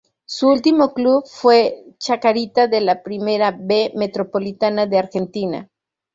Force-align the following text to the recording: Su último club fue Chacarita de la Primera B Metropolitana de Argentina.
Su 0.25 0.47
último 0.47 0.95
club 0.95 1.25
fue 1.27 1.93
Chacarita 1.99 2.65
de 2.67 2.81
la 2.81 3.03
Primera 3.03 3.51
B 3.55 3.93
Metropolitana 3.95 4.87
de 4.87 4.97
Argentina. 4.97 5.69